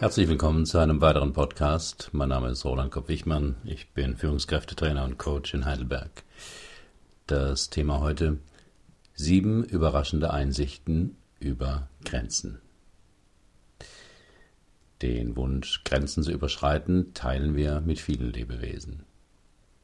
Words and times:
Herzlich 0.00 0.30
willkommen 0.30 0.64
zu 0.64 0.78
einem 0.78 1.02
weiteren 1.02 1.34
Podcast. 1.34 2.08
Mein 2.12 2.30
Name 2.30 2.48
ist 2.48 2.64
Roland 2.64 2.90
Kopp-Wichmann. 2.90 3.56
Ich 3.66 3.92
bin 3.92 4.16
Führungskräftetrainer 4.16 5.04
und 5.04 5.18
Coach 5.18 5.52
in 5.52 5.66
Heidelberg. 5.66 6.24
Das 7.26 7.68
Thema 7.68 8.00
heute: 8.00 8.38
sieben 9.12 9.62
überraschende 9.62 10.30
Einsichten 10.32 11.18
über 11.38 11.90
Grenzen. 12.02 12.62
Den 15.02 15.36
Wunsch, 15.36 15.84
Grenzen 15.84 16.22
zu 16.22 16.32
überschreiten, 16.32 17.12
teilen 17.12 17.54
wir 17.54 17.82
mit 17.82 18.00
vielen 18.00 18.32
Lebewesen. 18.32 19.04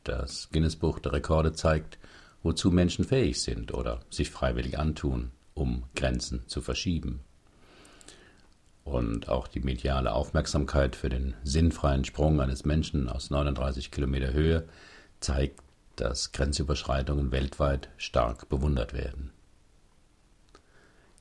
Das 0.03 0.49
Guinness-Buch 0.51 0.99
der 0.99 1.13
Rekorde 1.13 1.53
zeigt, 1.53 1.99
wozu 2.43 2.71
Menschen 2.71 3.05
fähig 3.05 3.43
sind 3.43 3.75
oder 3.75 4.01
sich 4.09 4.31
freiwillig 4.31 4.79
antun, 4.79 5.33
um 5.53 5.85
Grenzen 5.95 6.49
zu 6.49 6.63
verschieben 6.63 7.21
und 8.87 9.29
auch 9.29 9.49
die 9.49 9.61
mediale 9.61 10.13
Aufmerksamkeit 10.13 10.95
für 10.95 11.09
den 11.09 11.35
sinnfreien 11.43 12.05
Sprung 12.05 12.41
eines 12.41 12.65
Menschen 12.65 13.09
aus 13.09 13.31
39 13.31 13.91
Kilometer 13.91 14.33
Höhe 14.33 14.69
zeigt, 15.19 15.61
dass 15.97 16.31
Grenzüberschreitungen 16.31 17.33
weltweit 17.33 17.89
stark 17.97 18.49
bewundert 18.49 18.93
werden. 18.93 19.33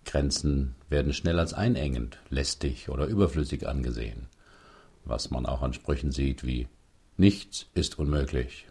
Grenzen 0.05 0.75
werden 0.89 1.11
schnell 1.11 1.39
als 1.39 1.55
einengend, 1.55 2.19
lästig 2.29 2.89
oder 2.89 3.07
überflüssig 3.07 3.67
angesehen, 3.67 4.27
was 5.03 5.31
man 5.31 5.47
auch 5.47 5.63
an 5.63 5.73
Sprüchen 5.73 6.11
sieht 6.11 6.45
wie 6.45 6.67
Nichts 7.17 7.65
ist 7.73 7.97
unmöglich. 7.97 8.67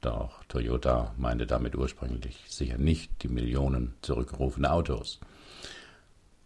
Doch 0.00 0.44
Toyota 0.44 1.12
meinte 1.18 1.46
damit 1.46 1.76
ursprünglich 1.76 2.38
sicher 2.48 2.78
nicht 2.78 3.22
die 3.22 3.28
Millionen 3.28 3.94
zurückgerufene 4.00 4.72
Autos. 4.72 5.20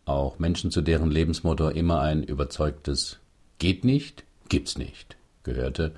Auch 0.06 0.38
Menschen, 0.38 0.70
zu 0.70 0.83
deren 0.83 1.10
Lebensmotto 1.10 1.69
immer 1.69 2.00
ein 2.00 2.22
überzeugtes 2.22 3.19
Geht 3.58 3.84
nicht, 3.84 4.24
gibt's 4.48 4.77
nicht 4.77 5.16
gehörte, 5.44 5.94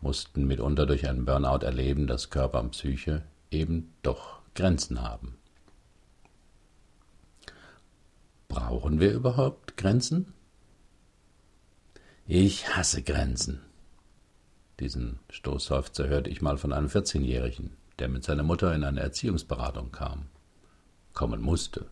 mussten 0.00 0.46
mitunter 0.46 0.84
durch 0.84 1.08
einen 1.08 1.24
Burnout 1.24 1.64
erleben, 1.64 2.06
dass 2.06 2.28
Körper 2.28 2.60
und 2.60 2.72
Psyche 2.72 3.22
eben 3.50 3.94
doch 4.02 4.40
Grenzen 4.54 5.00
haben. 5.00 5.38
Brauchen 8.48 9.00
wir 9.00 9.12
überhaupt 9.12 9.76
Grenzen? 9.76 10.34
Ich 12.26 12.76
hasse 12.76 13.02
Grenzen. 13.02 13.60
Diesen 14.80 15.18
Stoßseufzer 15.30 16.08
hörte 16.08 16.30
ich 16.30 16.42
mal 16.42 16.58
von 16.58 16.72
einem 16.72 16.88
14-Jährigen, 16.88 17.76
der 17.98 18.08
mit 18.08 18.24
seiner 18.24 18.42
Mutter 18.42 18.74
in 18.74 18.84
eine 18.84 19.00
Erziehungsberatung 19.00 19.92
kam. 19.92 20.26
Kommen 21.14 21.40
musste. 21.40 21.86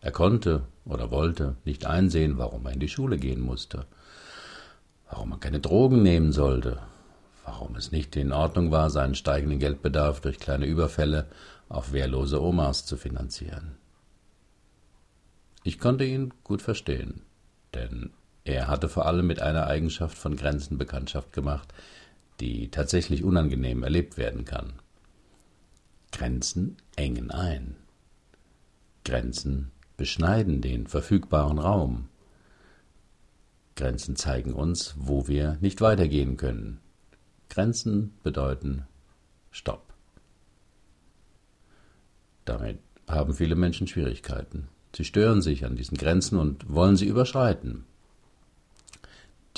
Er 0.00 0.12
konnte 0.12 0.62
oder 0.84 1.10
wollte 1.10 1.56
nicht 1.64 1.86
einsehen, 1.86 2.38
warum 2.38 2.66
er 2.66 2.72
in 2.72 2.80
die 2.80 2.88
Schule 2.88 3.18
gehen 3.18 3.40
musste, 3.40 3.86
warum 5.08 5.32
er 5.32 5.38
keine 5.38 5.60
Drogen 5.60 6.02
nehmen 6.02 6.32
sollte, 6.32 6.80
warum 7.44 7.76
es 7.76 7.92
nicht 7.92 8.16
in 8.16 8.32
Ordnung 8.32 8.70
war, 8.70 8.90
seinen 8.90 9.14
steigenden 9.14 9.58
Geldbedarf 9.58 10.20
durch 10.20 10.38
kleine 10.38 10.66
Überfälle 10.66 11.26
auf 11.68 11.92
wehrlose 11.92 12.42
Omas 12.42 12.86
zu 12.86 12.96
finanzieren. 12.96 13.76
Ich 15.62 15.78
konnte 15.78 16.04
ihn 16.04 16.32
gut 16.44 16.62
verstehen, 16.62 17.22
denn 17.74 18.10
er 18.44 18.68
hatte 18.68 18.88
vor 18.88 19.04
allem 19.04 19.26
mit 19.26 19.42
einer 19.42 19.66
Eigenschaft 19.66 20.16
von 20.16 20.36
Grenzen 20.36 20.78
Bekanntschaft 20.78 21.32
gemacht, 21.34 21.74
die 22.40 22.70
tatsächlich 22.70 23.22
unangenehm 23.22 23.82
erlebt 23.82 24.16
werden 24.16 24.46
kann. 24.46 24.72
Grenzen 26.10 26.78
engen 26.96 27.30
ein. 27.30 27.76
Grenzen 29.04 29.70
beschneiden 30.00 30.62
den 30.62 30.86
verfügbaren 30.86 31.58
Raum. 31.58 32.08
Grenzen 33.76 34.16
zeigen 34.16 34.54
uns, 34.54 34.94
wo 34.96 35.28
wir 35.28 35.58
nicht 35.60 35.82
weitergehen 35.82 36.38
können. 36.38 36.80
Grenzen 37.50 38.14
bedeuten 38.22 38.86
Stopp. 39.50 39.92
Damit 42.46 42.78
haben 43.06 43.34
viele 43.34 43.56
Menschen 43.56 43.86
Schwierigkeiten. 43.86 44.68
Sie 44.96 45.04
stören 45.04 45.42
sich 45.42 45.66
an 45.66 45.76
diesen 45.76 45.98
Grenzen 45.98 46.38
und 46.38 46.72
wollen 46.72 46.96
sie 46.96 47.06
überschreiten. 47.06 47.84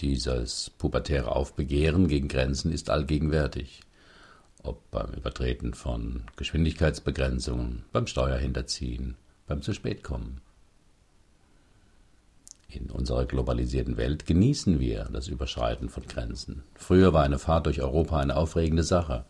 Dieses 0.00 0.70
pubertäre 0.70 1.30
Aufbegehren 1.36 2.08
gegen 2.08 2.26
Grenzen 2.26 2.72
ist 2.72 2.90
allgegenwärtig, 2.90 3.82
ob 4.64 4.90
beim 4.90 5.12
Übertreten 5.12 5.72
von 5.72 6.24
Geschwindigkeitsbegrenzungen, 6.34 7.84
beim 7.92 8.08
Steuerhinterziehen, 8.08 9.16
beim 9.52 9.60
zu 9.60 9.74
spät 9.74 10.02
kommen. 10.02 10.40
In 12.68 12.90
unserer 12.90 13.26
globalisierten 13.26 13.98
Welt 13.98 14.24
genießen 14.24 14.80
wir 14.80 15.10
das 15.12 15.28
Überschreiten 15.28 15.90
von 15.90 16.06
Grenzen. 16.06 16.62
Früher 16.74 17.12
war 17.12 17.22
eine 17.22 17.38
Fahrt 17.38 17.66
durch 17.66 17.82
Europa 17.82 18.18
eine 18.18 18.36
aufregende 18.36 18.82
Sache. 18.82 19.26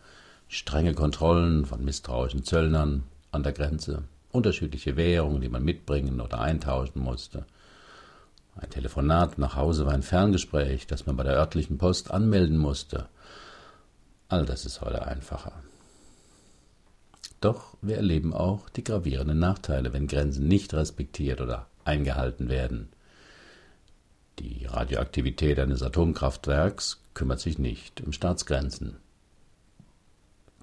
Strenge 0.47 0.93
Kontrollen 0.93 1.65
von 1.65 1.83
misstrauischen 1.83 2.43
Zöllnern 2.43 3.03
an 3.31 3.43
der 3.43 3.51
Grenze, 3.51 4.03
unterschiedliche 4.31 4.95
Währungen, 4.95 5.41
die 5.41 5.49
man 5.49 5.65
mitbringen 5.65 6.21
oder 6.21 6.39
eintauschen 6.39 7.01
musste. 7.01 7.45
Ein 8.55 8.69
Telefonat 8.69 9.37
nach 9.39 9.57
Hause 9.57 9.85
war 9.85 9.93
ein 9.93 10.03
Ferngespräch, 10.03 10.87
das 10.87 11.05
man 11.05 11.17
bei 11.17 11.23
der 11.23 11.35
örtlichen 11.35 11.77
Post 11.77 12.11
anmelden 12.11 12.57
musste. 12.57 13.09
All 14.29 14.45
das 14.45 14.65
ist 14.65 14.79
heute 14.79 15.05
einfacher. 15.05 15.51
Doch 17.43 17.75
wir 17.81 17.97
erleben 17.97 18.33
auch 18.33 18.69
die 18.69 18.85
gravierenden 18.85 19.37
Nachteile, 19.37 19.91
wenn 19.91 20.07
Grenzen 20.07 20.47
nicht 20.47 20.73
respektiert 20.73 21.41
oder 21.41 21.67
eingehalten 21.83 22.47
werden. 22.47 22.87
Die 24.39 24.65
Radioaktivität 24.65 25.59
eines 25.59 25.83
Atomkraftwerks 25.83 27.01
kümmert 27.13 27.41
sich 27.41 27.59
nicht 27.59 27.99
um 27.99 28.13
Staatsgrenzen. 28.13 28.95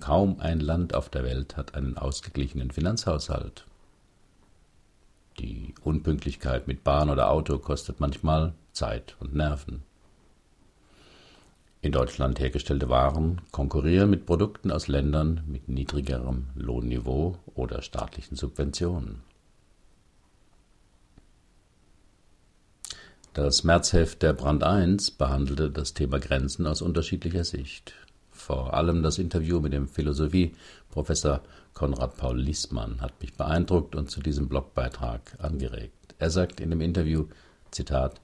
Kaum 0.01 0.41
ein 0.41 0.59
Land 0.59 0.95
auf 0.95 1.11
der 1.11 1.23
Welt 1.23 1.59
hat 1.59 1.75
einen 1.75 1.99
ausgeglichenen 1.99 2.71
Finanzhaushalt. 2.71 3.67
Die 5.39 5.75
Unpünktlichkeit 5.83 6.67
mit 6.67 6.83
Bahn 6.83 7.11
oder 7.11 7.31
Auto 7.31 7.59
kostet 7.59 8.01
manchmal 8.01 8.55
Zeit 8.73 9.17
und 9.21 9.35
Nerven. 9.35 9.83
In 11.83 11.93
Deutschland 11.93 12.39
hergestellte 12.39 12.91
Waren 12.91 13.41
konkurrieren 13.53 14.11
mit 14.11 14.27
Produkten 14.27 14.71
aus 14.71 14.87
Ländern 14.87 15.43
mit 15.47 15.69
niedrigerem 15.69 16.49
Lohnniveau 16.55 17.39
oder 17.55 17.81
staatlichen 17.81 18.37
Subventionen. 18.37 19.23
Das 23.33 23.65
Märzheft 23.65 24.21
der 24.23 24.35
Brand 24.35 24.63
1 24.63 25.13
behandelte 25.13 25.71
das 25.71 25.95
Thema 25.95 26.19
Grenzen 26.19 26.67
aus 26.67 26.83
unterschiedlicher 26.83 27.45
Sicht. 27.45 27.95
Vor 28.31 28.75
allem 28.75 29.03
das 29.03 29.17
Interview 29.17 29.61
mit 29.61 29.73
dem 29.73 29.89
Philosophieprofessor 29.89 31.41
Konrad 31.73 32.17
Paul 32.19 32.39
Liesmann 32.39 33.01
hat 33.01 33.19
mich 33.23 33.35
beeindruckt 33.35 33.95
und 33.95 34.11
zu 34.11 34.21
diesem 34.21 34.49
Blogbeitrag 34.49 35.39
angeregt. 35.39 36.15
Er 36.19 36.29
sagt 36.29 36.61
in 36.61 36.71
dem 36.71 36.83
Interview, 36.83 37.27
Zitat, 37.71 38.21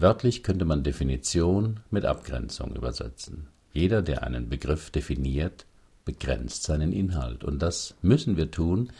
Wörtlich 0.00 0.42
könnte 0.42 0.64
man 0.64 0.82
Definition 0.82 1.80
mit 1.90 2.06
Abgrenzung 2.06 2.74
übersetzen. 2.74 3.48
Jeder, 3.74 4.00
der 4.00 4.22
einen 4.22 4.48
Begriff 4.48 4.88
definiert, 4.88 5.66
begrenzt 6.06 6.62
seinen 6.62 6.94
Inhalt. 6.94 7.44
Und 7.44 7.60
das 7.60 7.94
müssen 8.00 8.38
wir 8.38 8.50
tun, 8.50 8.90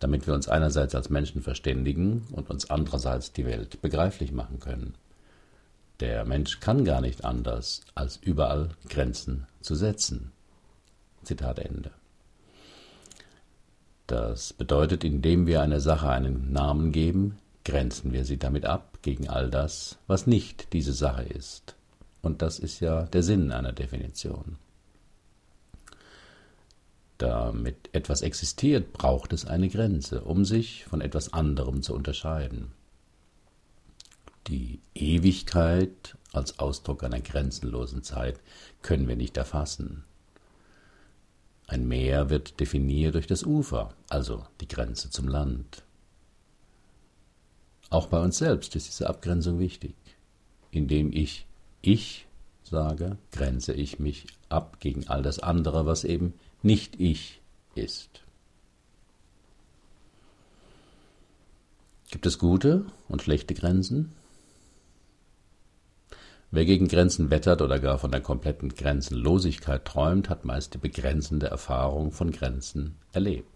damit 0.00 0.26
wir 0.26 0.34
uns 0.34 0.46
einerseits 0.46 0.94
als 0.94 1.08
Menschen 1.08 1.40
verständigen 1.40 2.26
und 2.30 2.50
uns 2.50 2.68
andererseits 2.68 3.32
die 3.32 3.46
Welt 3.46 3.80
begreiflich 3.80 4.32
machen 4.32 4.60
können. 4.60 4.94
Der 6.00 6.26
Mensch 6.26 6.60
kann 6.60 6.84
gar 6.84 7.00
nicht 7.00 7.24
anders, 7.24 7.80
als 7.94 8.18
überall 8.18 8.68
Grenzen 8.90 9.46
zu 9.62 9.74
setzen. 9.74 10.30
Zitat 11.22 11.58
Ende. 11.58 11.90
Das 14.06 14.52
bedeutet, 14.52 15.04
indem 15.04 15.46
wir 15.46 15.62
einer 15.62 15.80
Sache 15.80 16.10
einen 16.10 16.52
Namen 16.52 16.92
geben, 16.92 17.38
grenzen 17.64 18.12
wir 18.12 18.24
sie 18.24 18.38
damit 18.38 18.66
ab 18.66 18.98
gegen 19.02 19.28
all 19.28 19.50
das, 19.50 19.98
was 20.06 20.26
nicht 20.26 20.72
diese 20.72 20.92
Sache 20.92 21.22
ist. 21.22 21.74
Und 22.22 22.42
das 22.42 22.58
ist 22.58 22.80
ja 22.80 23.04
der 23.04 23.22
Sinn 23.22 23.52
einer 23.52 23.72
Definition. 23.72 24.56
Damit 27.18 27.90
etwas 27.92 28.22
existiert, 28.22 28.92
braucht 28.92 29.32
es 29.32 29.46
eine 29.46 29.68
Grenze, 29.68 30.22
um 30.22 30.44
sich 30.44 30.84
von 30.84 31.00
etwas 31.00 31.32
anderem 31.32 31.82
zu 31.82 31.94
unterscheiden. 31.94 32.72
Die 34.48 34.80
Ewigkeit 34.94 36.16
als 36.32 36.58
Ausdruck 36.58 37.04
einer 37.04 37.20
grenzenlosen 37.20 38.02
Zeit 38.02 38.40
können 38.82 39.08
wir 39.08 39.16
nicht 39.16 39.36
erfassen. 39.36 40.04
Ein 41.66 41.86
Meer 41.88 42.28
wird 42.28 42.60
definiert 42.60 43.14
durch 43.14 43.26
das 43.26 43.44
Ufer, 43.44 43.94
also 44.10 44.44
die 44.60 44.68
Grenze 44.68 45.08
zum 45.08 45.28
Land. 45.28 45.83
Auch 47.94 48.08
bei 48.08 48.20
uns 48.20 48.38
selbst 48.38 48.74
ist 48.74 48.88
diese 48.88 49.08
Abgrenzung 49.08 49.60
wichtig. 49.60 49.94
Indem 50.72 51.12
ich 51.12 51.46
ich 51.80 52.26
sage, 52.64 53.18
grenze 53.30 53.72
ich 53.72 54.00
mich 54.00 54.26
ab 54.48 54.80
gegen 54.80 55.06
all 55.06 55.22
das 55.22 55.38
andere, 55.38 55.86
was 55.86 56.02
eben 56.02 56.34
nicht 56.60 56.98
ich 56.98 57.40
ist. 57.76 58.24
Gibt 62.10 62.26
es 62.26 62.40
gute 62.40 62.84
und 63.08 63.22
schlechte 63.22 63.54
Grenzen? 63.54 64.10
Wer 66.50 66.64
gegen 66.64 66.88
Grenzen 66.88 67.30
wettert 67.30 67.62
oder 67.62 67.78
gar 67.78 67.98
von 67.98 68.10
der 68.10 68.20
kompletten 68.20 68.70
Grenzenlosigkeit 68.70 69.84
träumt, 69.84 70.28
hat 70.28 70.44
meist 70.44 70.74
die 70.74 70.78
begrenzende 70.78 71.46
Erfahrung 71.46 72.10
von 72.10 72.32
Grenzen 72.32 72.96
erlebt. 73.12 73.53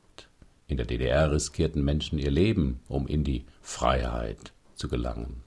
In 0.69 0.77
der 0.77 0.87
DDR 0.87 1.33
riskierten 1.33 1.83
Menschen 1.83 2.19
ihr 2.19 2.31
Leben, 2.31 2.81
um 2.89 3.07
in 3.07 3.25
die 3.25 3.47
Freiheit 3.63 4.53
zu 4.75 4.89
gelangen. 4.89 5.43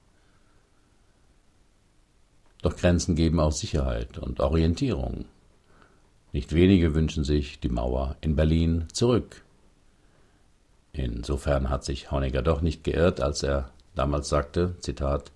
Doch 2.60 2.76
Grenzen 2.76 3.14
geben 3.14 3.40
auch 3.40 3.52
Sicherheit 3.52 4.18
und 4.18 4.40
Orientierung. 4.40 5.24
Nicht 6.32 6.54
wenige 6.54 6.94
wünschen 6.94 7.24
sich 7.24 7.60
die 7.60 7.68
Mauer 7.68 8.16
in 8.20 8.36
Berlin 8.36 8.86
zurück. 8.92 9.42
Insofern 10.92 11.70
hat 11.70 11.84
sich 11.84 12.10
Honecker 12.10 12.42
doch 12.42 12.60
nicht 12.60 12.84
geirrt, 12.84 13.20
als 13.20 13.42
er 13.42 13.70
damals 13.94 14.28
sagte, 14.28 14.76
Zitat, 14.80 15.30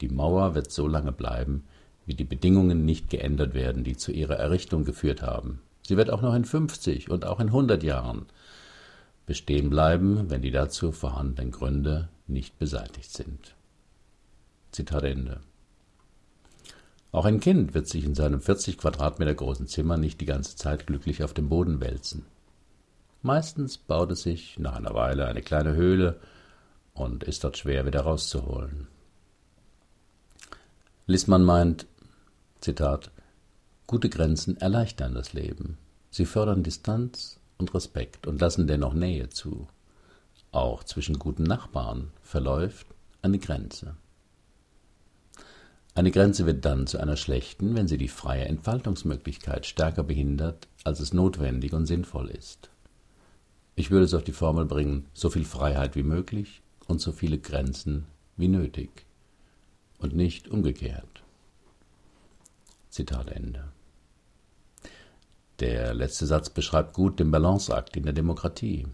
die 0.00 0.08
Mauer 0.08 0.54
wird 0.54 0.70
so 0.70 0.88
lange 0.88 1.12
bleiben, 1.12 1.64
wie 2.04 2.14
die 2.14 2.24
Bedingungen 2.24 2.84
nicht 2.84 3.10
geändert 3.10 3.54
werden, 3.54 3.84
die 3.84 3.96
zu 3.96 4.12
ihrer 4.12 4.36
Errichtung 4.36 4.84
geführt 4.84 5.22
haben. 5.22 5.60
Sie 5.82 5.96
wird 5.96 6.10
auch 6.10 6.22
noch 6.22 6.34
in 6.34 6.44
50 6.44 7.10
und 7.10 7.24
auch 7.24 7.40
in 7.40 7.48
100 7.48 7.82
Jahren 7.82 8.26
bestehen 9.26 9.70
bleiben, 9.70 10.30
wenn 10.30 10.42
die 10.42 10.50
dazu 10.50 10.92
vorhandenen 10.92 11.50
Gründe 11.50 12.08
nicht 12.26 12.58
beseitigt 12.58 13.12
sind. 13.12 13.54
Zitat 14.72 15.04
Ende. 15.04 15.40
Auch 17.12 17.24
ein 17.24 17.40
Kind 17.40 17.74
wird 17.74 17.88
sich 17.88 18.04
in 18.04 18.14
seinem 18.14 18.40
40 18.40 18.78
Quadratmeter 18.78 19.34
großen 19.34 19.66
Zimmer 19.66 19.96
nicht 19.96 20.20
die 20.20 20.26
ganze 20.26 20.56
Zeit 20.56 20.86
glücklich 20.86 21.24
auf 21.24 21.34
dem 21.34 21.48
Boden 21.48 21.80
wälzen. 21.80 22.24
Meistens 23.22 23.78
baut 23.78 24.12
es 24.12 24.22
sich 24.22 24.58
nach 24.58 24.76
einer 24.76 24.94
Weile 24.94 25.26
eine 25.26 25.42
kleine 25.42 25.74
Höhle 25.74 26.20
und 26.94 27.24
ist 27.24 27.42
dort 27.44 27.58
schwer 27.58 27.84
wieder 27.84 28.02
rauszuholen. 28.02 28.86
Lissmann 31.06 31.42
meint, 31.42 31.86
Zitat, 32.60 33.10
gute 33.88 34.08
Grenzen 34.08 34.56
erleichtern 34.58 35.14
das 35.14 35.32
Leben. 35.32 35.76
Sie 36.10 36.24
fördern 36.24 36.62
Distanz 36.62 37.39
und 37.60 37.72
Respekt 37.74 38.26
und 38.26 38.40
lassen 38.40 38.66
dennoch 38.66 38.94
Nähe 38.94 39.28
zu. 39.30 39.68
Auch 40.50 40.82
zwischen 40.82 41.18
guten 41.18 41.44
Nachbarn 41.44 42.10
verläuft 42.22 42.86
eine 43.22 43.38
Grenze. 43.38 43.94
Eine 45.94 46.10
Grenze 46.10 46.46
wird 46.46 46.64
dann 46.64 46.86
zu 46.86 46.98
einer 46.98 47.16
schlechten, 47.16 47.74
wenn 47.74 47.86
sie 47.86 47.98
die 47.98 48.08
freie 48.08 48.46
Entfaltungsmöglichkeit 48.46 49.66
stärker 49.66 50.02
behindert, 50.02 50.68
als 50.84 51.00
es 51.00 51.12
notwendig 51.12 51.72
und 51.72 51.86
sinnvoll 51.86 52.30
ist. 52.30 52.70
Ich 53.76 53.90
würde 53.90 54.04
es 54.04 54.14
auf 54.14 54.24
die 54.24 54.32
Formel 54.32 54.64
bringen, 54.64 55.06
so 55.14 55.30
viel 55.30 55.44
Freiheit 55.44 55.96
wie 55.96 56.02
möglich 56.02 56.62
und 56.86 57.00
so 57.00 57.12
viele 57.12 57.38
Grenzen 57.38 58.06
wie 58.36 58.48
nötig. 58.48 59.04
Und 59.98 60.14
nicht 60.14 60.48
umgekehrt. 60.48 61.22
Zitat 62.88 63.30
Ende. 63.30 63.64
Der 65.60 65.92
letzte 65.92 66.24
Satz 66.24 66.48
beschreibt 66.48 66.94
gut 66.94 67.20
den 67.20 67.30
Balanceakt 67.30 67.94
in 67.94 68.04
der 68.04 68.14
Demokratie 68.14 68.86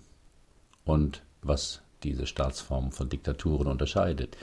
und 0.84 1.22
was 1.40 1.80
diese 2.02 2.26
Staatsform 2.26 2.90
von 2.90 3.08
Diktaturen 3.08 3.68
unterscheidet. 3.68 4.36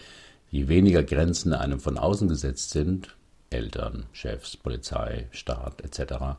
Je 0.50 0.70
weniger 0.70 1.04
Grenzen 1.04 1.54
einem 1.54 1.82
von 1.82 1.98
außen 1.98 2.30
gesetzt 2.30 2.70
sind, 2.70 3.18
Eltern, 3.50 4.06
Chefs, 4.14 4.56
Polizei, 4.56 5.28
Staat 5.32 5.82
etc., 5.82 6.38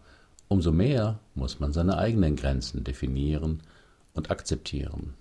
umso 0.48 0.72
mehr 0.72 1.20
muss 1.34 1.60
man 1.60 1.74
seine 1.74 1.98
eigenen 1.98 2.36
Grenzen 2.36 2.82
definieren 2.82 3.62
und 4.14 4.30
akzeptieren. 4.30 5.12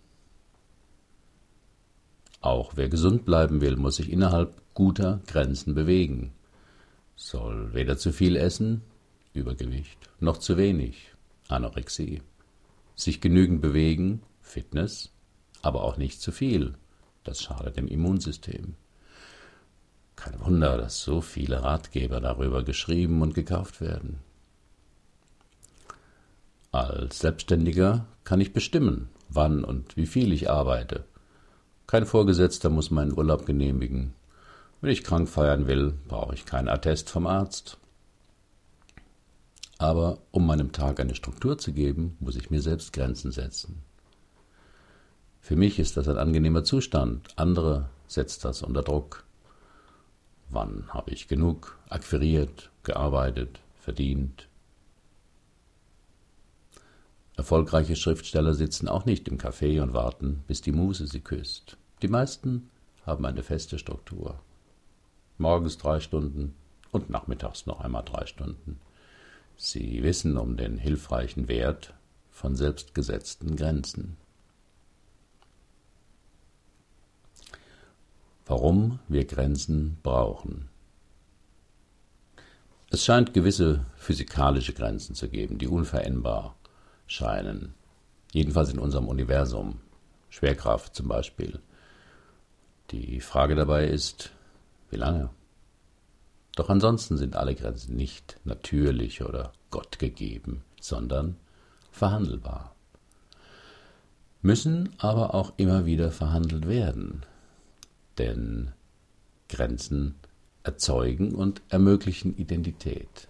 Auch 2.39 2.73
wer 2.75 2.87
gesund 2.87 3.25
bleiben 3.25 3.59
will, 3.59 3.75
muss 3.75 3.97
sich 3.97 4.09
innerhalb 4.09 4.53
guter 4.73 5.19
Grenzen 5.27 5.75
bewegen, 5.75 6.33
soll 7.15 7.73
weder 7.73 7.97
zu 7.97 8.13
viel 8.13 8.37
essen, 8.37 8.81
Übergewicht, 9.33 9.97
noch 10.19 10.37
zu 10.37 10.57
wenig, 10.57 11.13
Anorexie, 11.47 12.21
sich 12.95 13.21
genügend 13.21 13.61
bewegen, 13.61 14.21
Fitness, 14.41 15.11
aber 15.61 15.83
auch 15.83 15.97
nicht 15.97 16.21
zu 16.21 16.31
viel, 16.31 16.75
das 17.23 17.41
schadet 17.41 17.77
dem 17.77 17.87
Immunsystem. 17.87 18.75
Kein 20.15 20.39
Wunder, 20.41 20.77
dass 20.77 21.01
so 21.01 21.21
viele 21.21 21.63
Ratgeber 21.63 22.21
darüber 22.21 22.63
geschrieben 22.63 23.21
und 23.21 23.33
gekauft 23.33 23.81
werden. 23.81 24.19
Als 26.71 27.19
Selbstständiger 27.19 28.05
kann 28.23 28.41
ich 28.41 28.53
bestimmen, 28.53 29.09
wann 29.29 29.63
und 29.63 29.97
wie 29.97 30.05
viel 30.05 30.31
ich 30.33 30.49
arbeite. 30.49 31.05
Kein 31.87 32.05
Vorgesetzter 32.05 32.69
muss 32.69 32.91
meinen 32.91 33.17
Urlaub 33.17 33.45
genehmigen. 33.45 34.13
Wenn 34.81 34.91
ich 34.91 35.03
krank 35.03 35.29
feiern 35.29 35.67
will, 35.67 35.93
brauche 36.07 36.33
ich 36.33 36.45
keinen 36.45 36.69
Attest 36.69 37.09
vom 37.09 37.27
Arzt. 37.27 37.77
Aber 39.83 40.19
um 40.31 40.47
meinem 40.47 40.71
Tag 40.71 41.01
eine 41.01 41.13
Struktur 41.13 41.57
zu 41.57 41.73
geben, 41.73 42.15
muss 42.21 42.37
ich 42.37 42.49
mir 42.49 42.61
selbst 42.61 42.93
Grenzen 42.93 43.33
setzen. 43.33 43.83
Für 45.41 45.57
mich 45.57 45.77
ist 45.77 45.97
das 45.97 46.07
ein 46.07 46.15
angenehmer 46.15 46.63
Zustand, 46.63 47.27
andere 47.35 47.89
setzt 48.07 48.45
das 48.45 48.61
unter 48.61 48.81
Druck. 48.81 49.25
Wann 50.49 50.85
habe 50.87 51.11
ich 51.11 51.27
genug 51.27 51.77
akquiriert, 51.89 52.71
gearbeitet, 52.83 53.59
verdient? 53.81 54.47
Erfolgreiche 57.35 57.97
Schriftsteller 57.97 58.53
sitzen 58.53 58.87
auch 58.87 59.03
nicht 59.03 59.27
im 59.27 59.37
Café 59.37 59.81
und 59.81 59.91
warten, 59.91 60.45
bis 60.47 60.61
die 60.61 60.71
Muse 60.71 61.07
sie 61.07 61.19
küsst. 61.19 61.75
Die 62.01 62.07
meisten 62.07 62.69
haben 63.05 63.25
eine 63.25 63.43
feste 63.43 63.77
Struktur. 63.77 64.39
Morgens 65.37 65.77
drei 65.77 65.99
Stunden 65.99 66.55
und 66.93 67.09
nachmittags 67.09 67.65
noch 67.65 67.81
einmal 67.81 68.05
drei 68.05 68.25
Stunden. 68.27 68.79
Sie 69.57 70.03
wissen 70.03 70.37
um 70.37 70.57
den 70.57 70.77
hilfreichen 70.77 71.47
Wert 71.47 71.93
von 72.31 72.55
selbstgesetzten 72.55 73.55
Grenzen. 73.55 74.17
warum 78.45 78.99
wir 79.07 79.25
Grenzen 79.25 79.97
brauchen. 80.03 80.69
Es 82.89 83.03
scheint 83.03 83.33
gewisse 83.33 83.85
physikalische 83.95 84.73
Grenzen 84.73 85.15
zu 85.15 85.29
geben, 85.29 85.57
die 85.57 85.67
unveränderbar 85.67 86.55
scheinen, 87.07 87.73
jedenfalls 88.31 88.71
in 88.71 88.79
unserem 88.79 89.07
Universum, 89.07 89.79
Schwerkraft 90.29 90.95
zum 90.95 91.07
Beispiel. 91.07 91.59
Die 92.91 93.21
Frage 93.21 93.55
dabei 93.55 93.87
ist, 93.87 94.31
wie 94.91 94.97
lange? 94.97 95.29
Doch 96.55 96.69
ansonsten 96.69 97.17
sind 97.17 97.35
alle 97.35 97.55
Grenzen 97.55 97.95
nicht 97.95 98.39
natürlich 98.43 99.23
oder 99.23 99.53
Gott 99.71 99.97
gegeben, 99.97 100.63
sondern 100.79 101.35
verhandelbar. 101.91 102.75
Müssen 104.41 104.89
aber 104.97 105.33
auch 105.33 105.53
immer 105.57 105.85
wieder 105.85 106.11
verhandelt 106.11 106.67
werden, 106.67 107.25
denn 108.17 108.71
Grenzen 109.49 110.15
erzeugen 110.63 111.33
und 111.33 111.61
ermöglichen 111.69 112.35
Identität. 112.37 113.27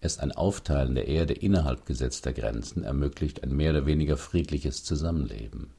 Erst 0.00 0.20
ein 0.20 0.32
Aufteilen 0.32 0.94
der 0.94 1.08
Erde 1.08 1.34
innerhalb 1.34 1.84
gesetzter 1.84 2.32
Grenzen 2.32 2.84
ermöglicht 2.84 3.42
ein 3.42 3.54
mehr 3.54 3.70
oder 3.70 3.86
weniger 3.86 4.16
friedliches 4.16 4.82
Zusammenleben. 4.82 5.70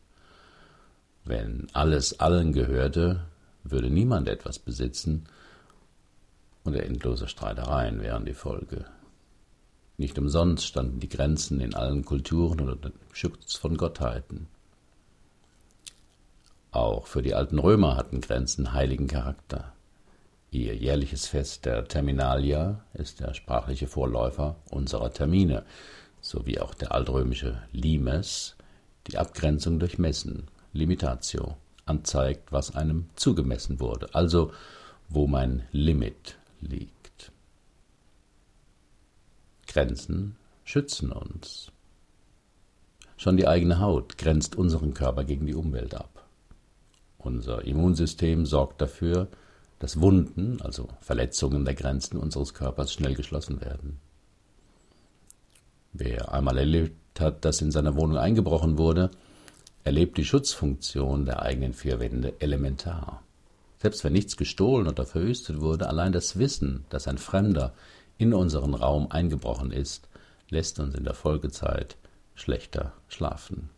Wenn 1.25 1.67
alles 1.73 2.19
allen 2.19 2.53
gehörte, 2.53 3.25
würde 3.63 3.89
niemand 3.89 4.27
etwas 4.27 4.59
besitzen 4.59 5.25
und 6.63 6.75
endlose 6.75 7.27
Streitereien 7.27 8.01
wären 8.01 8.25
die 8.25 8.33
Folge. 8.33 8.85
Nicht 9.97 10.17
umsonst 10.17 10.65
standen 10.65 10.99
die 10.99 11.09
Grenzen 11.09 11.59
in 11.59 11.75
allen 11.75 12.05
Kulturen 12.05 12.59
unter 12.59 12.75
dem 12.75 12.93
Schutz 13.11 13.55
von 13.55 13.77
Gottheiten. 13.77 14.47
Auch 16.71 17.05
für 17.05 17.21
die 17.21 17.35
alten 17.35 17.59
Römer 17.59 17.97
hatten 17.97 18.21
Grenzen 18.21 18.73
heiligen 18.73 19.07
Charakter. 19.07 19.73
Ihr 20.51 20.75
jährliches 20.75 21.27
Fest 21.27 21.65
der 21.65 21.87
Terminalia 21.87 22.83
ist 22.93 23.19
der 23.19 23.33
sprachliche 23.33 23.87
Vorläufer 23.87 24.55
unserer 24.69 25.13
Termine, 25.13 25.63
sowie 26.21 26.59
auch 26.59 26.73
der 26.73 26.93
altrömische 26.93 27.61
Limes, 27.71 28.55
die 29.07 29.17
Abgrenzung 29.17 29.79
durch 29.79 29.97
Messen, 29.97 30.47
Limitatio, 30.73 31.57
anzeigt, 31.91 32.51
was 32.51 32.75
einem 32.75 33.05
zugemessen 33.15 33.79
wurde, 33.79 34.15
also 34.15 34.51
wo 35.09 35.27
mein 35.27 35.63
Limit 35.71 36.37
liegt. 36.61 37.31
Grenzen 39.67 40.35
schützen 40.63 41.11
uns. 41.11 41.71
Schon 43.17 43.37
die 43.37 43.47
eigene 43.47 43.79
Haut 43.79 44.17
grenzt 44.17 44.55
unseren 44.55 44.93
Körper 44.93 45.23
gegen 45.23 45.45
die 45.45 45.53
Umwelt 45.53 45.93
ab. 45.93 46.27
Unser 47.17 47.63
Immunsystem 47.65 48.45
sorgt 48.45 48.81
dafür, 48.81 49.27
dass 49.79 50.01
Wunden, 50.01 50.61
also 50.61 50.87
Verletzungen 51.01 51.65
der 51.65 51.75
Grenzen 51.75 52.17
unseres 52.17 52.53
Körpers, 52.53 52.93
schnell 52.93 53.15
geschlossen 53.15 53.61
werden. 53.61 53.99
Wer 55.93 56.33
einmal 56.33 56.57
erlebt 56.57 57.19
hat, 57.19 57.43
dass 57.45 57.61
in 57.61 57.71
seiner 57.71 57.95
Wohnung 57.95 58.17
eingebrochen 58.17 58.77
wurde, 58.77 59.11
erlebt 59.83 60.17
die 60.17 60.25
Schutzfunktion 60.25 61.25
der 61.25 61.41
eigenen 61.41 61.73
vier 61.73 61.99
Wände 61.99 62.33
elementar. 62.39 63.23
Selbst 63.79 64.03
wenn 64.03 64.13
nichts 64.13 64.37
gestohlen 64.37 64.87
oder 64.87 65.05
verwüstet 65.05 65.59
wurde, 65.59 65.87
allein 65.87 66.11
das 66.11 66.37
Wissen, 66.37 66.85
dass 66.89 67.07
ein 67.07 67.17
Fremder 67.17 67.73
in 68.17 68.33
unseren 68.33 68.75
Raum 68.75 69.09
eingebrochen 69.09 69.71
ist, 69.71 70.07
lässt 70.49 70.79
uns 70.79 70.93
in 70.93 71.03
der 71.03 71.15
Folgezeit 71.15 71.97
schlechter 72.35 72.93
schlafen. 73.07 73.69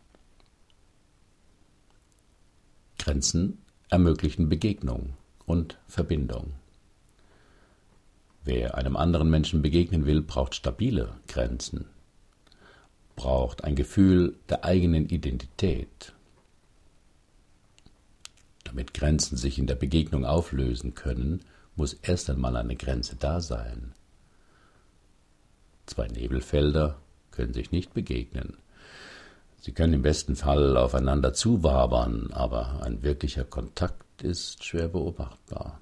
Grenzen 2.98 3.60
ermöglichen 3.90 4.50
Begegnung 4.50 5.14
und 5.46 5.78
Verbindung. 5.88 6.54
Wer 8.44 8.76
einem 8.76 8.98
anderen 8.98 9.30
Menschen 9.30 9.62
begegnen 9.62 10.06
will, 10.06 10.22
braucht 10.22 10.56
stabile 10.56 11.16
Grenzen, 11.28 11.86
braucht 13.16 13.64
ein 13.64 13.76
Gefühl 13.76 14.36
der 14.50 14.64
eigenen 14.64 15.08
Identität. 15.08 16.14
Damit 18.64 18.94
Grenzen 18.94 19.38
sich 19.38 19.60
in 19.60 19.68
der 19.68 19.76
Begegnung 19.76 20.26
auflösen 20.26 20.96
können, 20.96 21.42
muss 21.76 21.94
erst 21.94 22.30
einmal 22.30 22.56
eine 22.56 22.76
Grenze 22.76 23.16
da 23.16 23.42
sein. 23.42 23.94
Zwei 25.86 26.08
Nebelfelder 26.08 26.98
können 27.32 27.54
sich 27.54 27.72
nicht 27.72 27.94
begegnen. 27.94 28.58
Sie 29.60 29.72
können 29.72 29.94
im 29.94 30.02
besten 30.02 30.36
Fall 30.36 30.78
aufeinander 30.78 31.34
zuwabern, 31.34 32.32
aber 32.34 32.82
ein 32.84 33.02
wirklicher 33.04 33.46
Kontakt 33.46 34.22
ist 34.22 34.64
schwer 34.64 34.88
beobachtbar. 34.88 35.80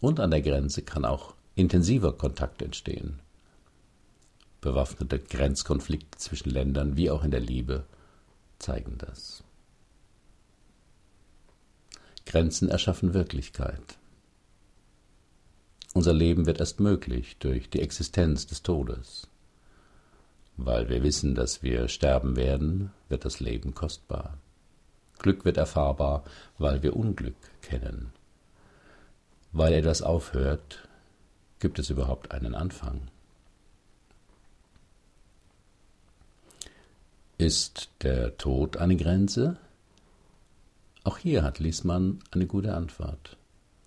Und 0.00 0.20
an 0.20 0.30
der 0.30 0.42
Grenze 0.42 0.82
kann 0.82 1.04
auch 1.04 1.34
intensiver 1.54 2.12
Kontakt 2.12 2.62
entstehen. 2.62 3.20
Bewaffnete 4.60 5.18
Grenzkonflikte 5.18 6.18
zwischen 6.18 6.50
Ländern 6.50 6.96
wie 6.96 7.10
auch 7.10 7.22
in 7.22 7.30
der 7.30 7.40
Liebe 7.40 7.84
zeigen 8.58 8.98
das. 8.98 9.44
Grenzen 12.26 12.68
erschaffen 12.68 13.14
Wirklichkeit. 13.14 13.98
Unser 15.94 16.12
Leben 16.12 16.46
wird 16.46 16.60
erst 16.60 16.80
möglich 16.80 17.38
durch 17.38 17.70
die 17.70 17.80
Existenz 17.80 18.46
des 18.46 18.62
Todes. 18.62 19.28
Weil 20.56 20.88
wir 20.88 21.02
wissen, 21.02 21.34
dass 21.34 21.62
wir 21.62 21.88
sterben 21.88 22.36
werden, 22.36 22.90
wird 23.08 23.24
das 23.24 23.40
Leben 23.40 23.74
kostbar. 23.74 24.38
Glück 25.18 25.44
wird 25.44 25.56
erfahrbar, 25.56 26.24
weil 26.58 26.82
wir 26.82 26.96
Unglück 26.96 27.36
kennen. 27.62 28.12
Weil 29.52 29.72
etwas 29.72 30.02
aufhört, 30.02 30.86
gibt 31.60 31.78
es 31.78 31.90
überhaupt 31.90 32.32
einen 32.32 32.54
Anfang. 32.54 33.08
Ist 37.40 37.90
der 38.02 38.36
Tod 38.36 38.78
eine 38.78 38.96
Grenze? 38.96 39.58
Auch 41.04 41.18
hier 41.18 41.44
hat 41.44 41.60
Liesmann 41.60 42.18
eine 42.32 42.48
gute 42.48 42.74
Antwort. 42.74 43.36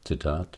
Zitat 0.06 0.58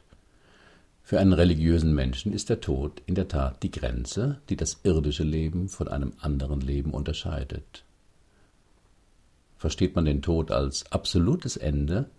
Für 1.02 1.20
einen 1.20 1.34
religiösen 1.34 1.96
Menschen 1.96 2.32
ist 2.32 2.50
der 2.50 2.62
Tod 2.62 3.02
in 3.08 3.16
der 3.16 3.28
Tat 3.28 3.64
die 3.64 3.72
Grenze, 3.72 4.42
die 4.48 4.56
das 4.56 4.82
irdische 4.84 5.24
Leben 5.24 5.70
von 5.70 5.88
einem 5.88 6.14
anderen 6.22 6.62
Leben 6.62 6.92
unterscheidet. 6.92 7.84
Versteht 9.58 9.96
man 9.96 10.06
den 10.06 10.22
Tod 10.22 10.52
als 10.52 10.92
absolutes 10.92 11.58
Ende, 11.58 12.12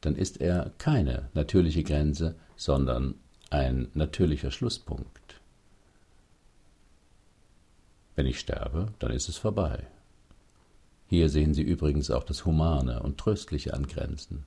dann 0.00 0.16
ist 0.16 0.40
er 0.40 0.72
keine 0.78 1.28
natürliche 1.34 1.82
Grenze, 1.82 2.36
sondern 2.56 3.16
ein 3.50 3.88
natürlicher 3.92 4.50
Schlusspunkt. 4.50 5.27
Wenn 8.18 8.26
ich 8.26 8.40
sterbe, 8.40 8.88
dann 8.98 9.12
ist 9.12 9.28
es 9.28 9.38
vorbei. 9.38 9.86
Hier 11.06 11.28
sehen 11.28 11.54
Sie 11.54 11.62
übrigens 11.62 12.10
auch 12.10 12.24
das 12.24 12.44
Humane 12.44 13.00
und 13.00 13.16
Tröstliche 13.16 13.74
an 13.74 13.86
Grenzen. 13.86 14.42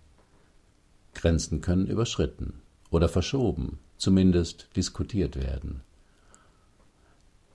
Grenzen 1.14 1.62
können 1.62 1.88
überschritten 1.88 2.60
oder 2.90 3.08
verschoben, 3.08 3.80
zumindest 3.96 4.68
diskutiert 4.76 5.38
werden. 5.38 5.84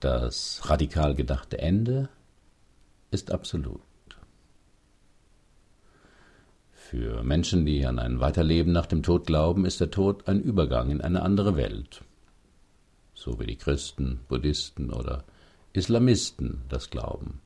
Das 0.01 0.63
radikal 0.71 1.15
gedachte 1.15 1.59
Ende 1.59 2.09
ist 3.11 3.31
absolut. 3.31 3.83
Für 6.73 7.23
Menschen, 7.25 7.67
die 7.67 7.85
an 7.85 7.99
ein 7.99 8.21
Weiterleben 8.21 8.73
nach 8.73 8.87
dem 8.87 9.03
Tod 9.03 9.27
glauben, 9.27 9.67
ist 9.67 9.81
der 9.81 9.91
Tod 9.91 10.27
ein 10.29 10.41
Übergang 10.41 10.89
in 10.91 11.03
eine 11.03 11.21
andere 11.21 11.57
Welt. 11.57 12.05
So 13.13 13.39
wie 13.39 13.47
die 13.47 13.57
Christen, 13.57 14.21
Buddhisten 14.29 14.91
oder 14.91 15.23
Islamisten 15.77 16.63
das 16.69 16.91
glauben. 16.91 17.41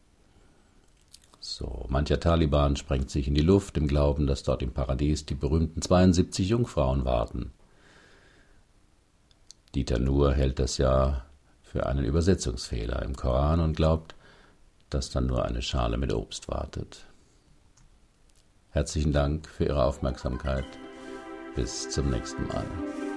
So, 1.40 1.86
mancher 1.88 2.20
Taliban 2.20 2.76
sprengt 2.76 3.10
sich 3.10 3.26
in 3.26 3.34
die 3.34 3.40
Luft 3.40 3.76
im 3.76 3.86
Glauben, 3.86 4.26
dass 4.26 4.42
dort 4.42 4.62
im 4.62 4.72
Paradies 4.72 5.24
die 5.24 5.34
berühmten 5.34 5.80
72 5.80 6.48
Jungfrauen 6.48 7.04
warten. 7.04 7.52
Dieter 9.74 9.98
Nuhr 9.98 10.34
hält 10.34 10.58
das 10.58 10.78
ja 10.78 11.24
für 11.62 11.86
einen 11.86 12.04
Übersetzungsfehler 12.04 13.02
im 13.02 13.16
Koran 13.16 13.60
und 13.60 13.76
glaubt, 13.76 14.14
dass 14.90 15.10
dann 15.10 15.26
nur 15.26 15.44
eine 15.44 15.62
Schale 15.62 15.96
mit 15.96 16.12
Obst 16.12 16.48
wartet. 16.48 17.06
Herzlichen 18.70 19.12
Dank 19.12 19.48
für 19.48 19.64
Ihre 19.64 19.84
Aufmerksamkeit. 19.84 20.66
Bis 21.56 21.90
zum 21.90 22.10
nächsten 22.10 22.46
Mal. 22.46 23.09